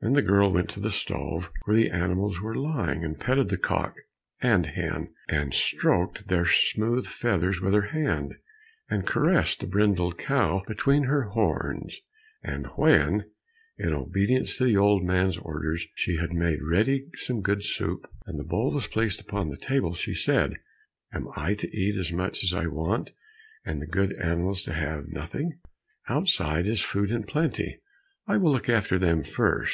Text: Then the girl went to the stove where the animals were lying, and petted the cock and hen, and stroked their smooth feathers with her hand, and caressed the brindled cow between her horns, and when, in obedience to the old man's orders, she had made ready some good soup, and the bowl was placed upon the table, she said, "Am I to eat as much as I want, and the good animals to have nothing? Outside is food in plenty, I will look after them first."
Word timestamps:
Then 0.00 0.12
the 0.12 0.20
girl 0.20 0.52
went 0.52 0.68
to 0.72 0.80
the 0.80 0.92
stove 0.92 1.50
where 1.64 1.78
the 1.78 1.88
animals 1.88 2.38
were 2.38 2.54
lying, 2.54 3.02
and 3.02 3.18
petted 3.18 3.48
the 3.48 3.56
cock 3.56 3.96
and 4.42 4.66
hen, 4.66 5.14
and 5.30 5.54
stroked 5.54 6.28
their 6.28 6.44
smooth 6.44 7.06
feathers 7.06 7.62
with 7.62 7.72
her 7.72 7.86
hand, 7.88 8.34
and 8.90 9.06
caressed 9.06 9.60
the 9.60 9.66
brindled 9.66 10.18
cow 10.18 10.62
between 10.66 11.04
her 11.04 11.22
horns, 11.30 11.96
and 12.42 12.66
when, 12.76 13.30
in 13.78 13.94
obedience 13.94 14.58
to 14.58 14.64
the 14.66 14.76
old 14.76 15.02
man's 15.02 15.38
orders, 15.38 15.86
she 15.94 16.16
had 16.18 16.34
made 16.34 16.60
ready 16.62 17.08
some 17.14 17.40
good 17.40 17.64
soup, 17.64 18.06
and 18.26 18.38
the 18.38 18.44
bowl 18.44 18.72
was 18.74 18.86
placed 18.86 19.22
upon 19.22 19.48
the 19.48 19.56
table, 19.56 19.94
she 19.94 20.12
said, 20.12 20.52
"Am 21.14 21.28
I 21.34 21.54
to 21.54 21.74
eat 21.74 21.96
as 21.96 22.12
much 22.12 22.42
as 22.44 22.52
I 22.52 22.66
want, 22.66 23.12
and 23.64 23.80
the 23.80 23.86
good 23.86 24.12
animals 24.18 24.62
to 24.64 24.74
have 24.74 25.08
nothing? 25.08 25.60
Outside 26.10 26.68
is 26.68 26.82
food 26.82 27.10
in 27.10 27.24
plenty, 27.24 27.80
I 28.26 28.36
will 28.36 28.52
look 28.52 28.68
after 28.68 28.98
them 28.98 29.22
first." 29.22 29.72